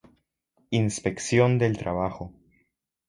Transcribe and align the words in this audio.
Inspección 0.71 1.59
del 1.59 1.77
Trabajo. 1.77 2.33